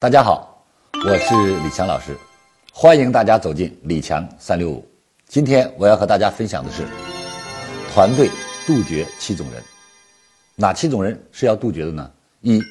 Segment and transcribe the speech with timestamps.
[0.00, 0.64] 大家好，
[1.06, 2.16] 我是李强老师，
[2.72, 4.82] 欢迎大家走进李强三六五。
[5.28, 6.84] 今天我要和大家分享的是
[7.92, 8.30] 团队
[8.66, 9.62] 杜绝七种人。
[10.56, 12.10] 哪七种人是要杜绝的呢？
[12.40, 12.62] 一，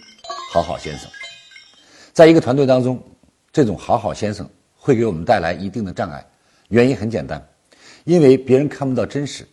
[0.52, 1.08] 好好先生。
[2.14, 3.00] 在一个团队当中，
[3.54, 6.26] 这种好好先生会给我们带来一定的障碍。
[6.70, 7.48] 原因很简单，
[8.06, 9.48] 因为别人看不到真实，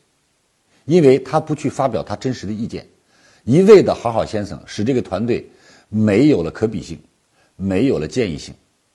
[0.86, 2.88] 因为他不去发表他真实的意见，
[3.44, 5.46] 一味的好好先生使这个团队
[5.90, 6.98] 没有了可比性，
[7.56, 8.54] 没有了建议性，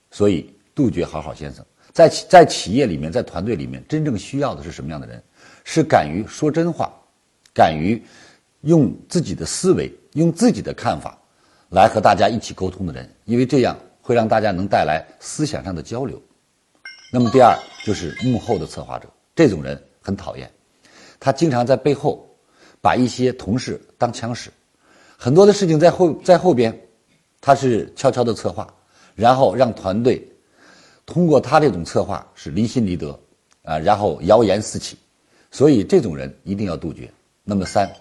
[0.10, 1.66] 所以杜绝好好先生。
[1.92, 5.22] 在在企业里面，在团队里面，真正需要的是什么样的人？
[5.64, 6.92] 是敢于说真话，
[7.54, 8.02] 敢于
[8.62, 11.20] 用自己的思维、用自己的看法
[11.70, 16.22] 来和大家一起沟通的人，因为这样会让大家能带来思想上的交流。
[17.12, 17.54] 那么第二
[17.86, 20.50] 就是幕后的策划者，这种人很讨厌，
[21.20, 22.26] 他经常在背后
[22.80, 24.50] 把一些同事当枪使，
[25.18, 26.74] 很多的事情在后在后边，
[27.42, 28.72] 他是悄悄的策划，
[29.16, 30.26] 然后让团队
[31.06, 33.20] 通过他这种策划是离心离德，
[33.64, 34.96] 啊，然后谣言四起，
[35.50, 37.12] 所以这种人一定要杜绝。
[37.44, 37.92] 那么三，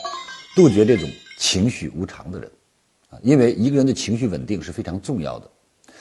[0.54, 2.50] 杜绝这种情绪无常的人，
[3.08, 5.50] 啊，因为一个人的情绪稳定是非常重要的，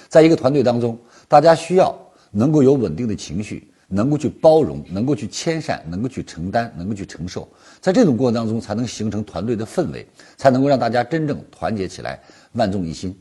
[0.07, 1.97] 在一个团队当中，大家需要。
[2.31, 7.49] 能够有稳定的情绪，能够去包容，能够去谦善，能够去承担，能够去承受，
[7.81, 13.19] 在这种过程当中，才能形成团队的氛围，才能够让大家真正团结起来，万众一心。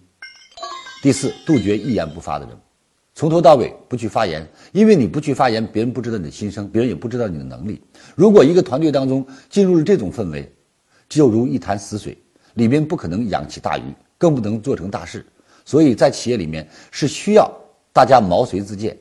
[1.01, 2.57] 第四，杜绝一言不发的人，
[3.15, 7.81] 从头到尾不去发言，因为你不去发言，别人不知道你的心声，别人也不知道你的能力。
[8.17, 10.51] 如果一个团队当中进入了这种氛围，
[11.09, 12.19] 就如一潭死水，
[12.55, 13.83] 里面不可能养起大鱼，
[14.19, 15.25] 更不能做成大事。
[15.65, 17.49] 所以在企业里面是需要。
[17.93, 18.97] 大家毛遂自荐，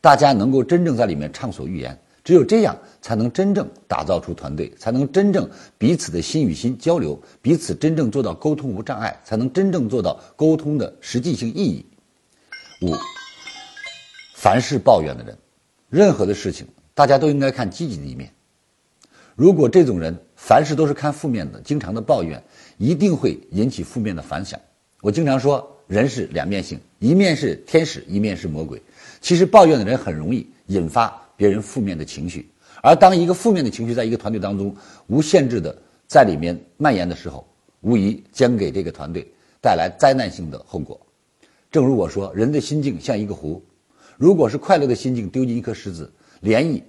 [0.00, 11.84] 大家能够真正在里面畅所欲言，只有这样才能真正打造出团队，才能真正彼此的心与心交流，彼此真正做到沟通无障碍，才能真正做到沟通的实际性意义。
[12.82, 12.94] 五，
[14.34, 15.36] 凡是抱怨的人，
[15.88, 18.32] 任何的事情大家都应该看积极的一面。
[19.34, 22.42] 如果这种人凡事都是看负面的，经常的抱怨，
[22.78, 24.60] 一定会引起负面的反响。
[25.00, 25.68] 我经常说。
[25.88, 28.80] 人是两面性，一面是天使，一面是魔鬼。
[29.20, 32.48] 其实抱怨的人很容易引发别人负面的情绪，
[32.84, 34.72] 而当一个负面的情绪在一个团队当中
[35.08, 35.76] 无限制的
[36.06, 37.44] 在里面蔓延的时候，
[37.80, 39.26] 无疑将给这个团队
[39.60, 41.04] 带来灾难性的后果。
[41.68, 43.60] 正如我说，人的心境像一个湖，
[44.16, 46.12] 如果是快乐的心境丢进一颗石子，
[46.44, 46.80] 涟漪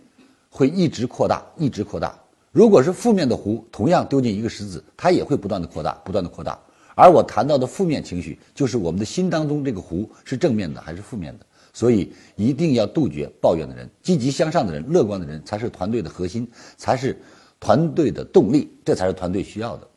[0.51, 2.11] 会一直扩大，一直扩大；
[2.51, 6.59] 如果是负面的湖，同样丢进一个石子，它也会不断的扩大，不断的扩大。
[6.93, 16.47] 而我谈到的负面情绪，就是我们的心当中这个湖是正面的还是负面的，所以一定要杜绝抱怨的人，积极向上的人，乐观的人才是团队的核心，
[16.77, 17.19] 才是
[17.59, 19.87] 团队的动力，这才是团队需要的。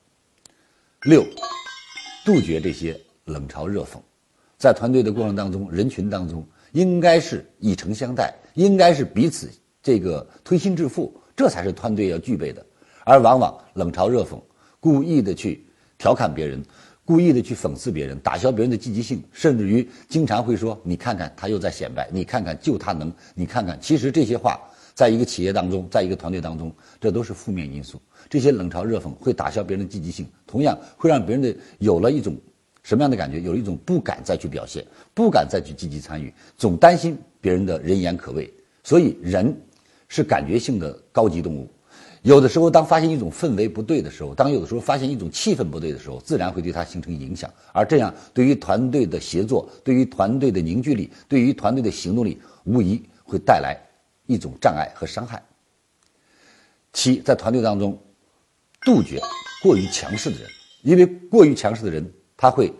[1.03, 1.23] 六，
[2.25, 3.99] 杜绝这些冷嘲热讽，
[4.57, 9.51] 在团队的过程当中，人群当中应该是以诚相待，应该是彼此
[9.83, 12.65] 这个推心置腹，这才是团队要具备的，
[13.05, 14.41] 而往往冷嘲热讽，
[14.81, 15.63] 故意的去。
[15.99, 16.63] 调侃别人，
[17.07, 24.61] 故意的去讽刺别人，打消别人的积极性，甚至于经常会说：“你看看他又在显摆，你看看就他能，你看看。”其实这些话，
[24.93, 28.03] 在一个企业当中，在一个团队当中，这都是负面因素。
[28.29, 32.37] 这些冷嘲热讽会打消别人的积极性，同样会让别人的有了一种
[32.83, 33.41] 什么样的感觉？
[33.41, 34.85] 有了一种不敢再去表现，
[35.15, 38.53] 不敢再去积极参与，总担心别人的人言可畏。
[38.83, 39.57] 所以，人
[40.09, 41.69] 是感觉性的高级动物。
[42.27, 47.49] 有的时候，当发现一种氛围不对的时候，当有的时候发现一种气氛不对的时候，自然会对他形成影响。
[47.73, 53.81] 而这样，对于团队的协作，对于团队的凝聚力，对于团队的行动力，无疑会带来
[54.27, 55.41] 一种障碍和伤害。
[56.93, 57.97] 七，在团队当中，
[58.81, 59.21] 杜绝
[59.63, 60.49] 过于强势的人，
[60.83, 62.73] 因为过于强势的人，他会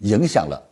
[0.00, 0.62] 影响了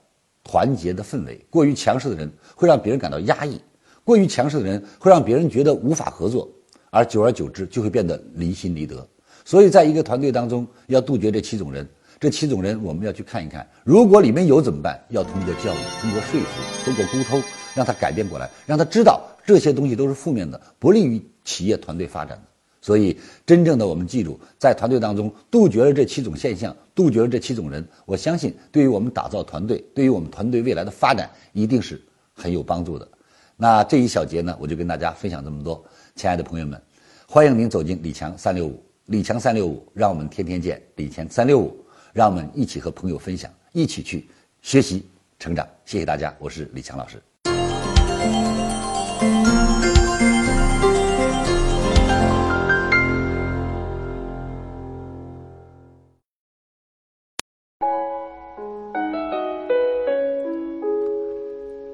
[0.44, 1.42] 团结的氛围。
[1.48, 3.58] 过于强势的人会让别人感到压抑，
[4.04, 6.46] 过于强势的人会让别人觉得无法合作。
[6.90, 9.06] 而久而久之，就会变得离心离德。
[9.44, 11.88] 所以，在一个团队当中，要杜绝这七种人。
[12.18, 13.66] 这七种人，我们要去看一看。
[13.82, 15.02] 如果里面有怎么办？
[15.08, 17.42] 要通过教育，通过说服，通过沟通，
[17.74, 22.42] 让他改变过来，让他知道这些东西都是负面的，不利于企业团队发展的。
[22.82, 31.98] 所以，真正的我们记住，在团队当中杜绝了这七种现象，杜绝了这七种人，我相信，对于我们打造团队，对于我们团队未来的发展，一定是
[32.34, 33.08] 很有帮助的。
[33.62, 35.84] 那这一小节呢，我就跟大家分享这么多。
[36.16, 36.80] 亲爱的朋友们，
[37.28, 40.82] 欢迎您走进李强三六五，李强三六五，让我们天天见。
[40.96, 41.84] 李强三六五，
[42.14, 44.26] 让我们一起和朋友分享，一起去
[44.62, 45.06] 学习
[45.38, 45.68] 成长。
[45.84, 47.22] 谢谢大家，我是李强老师。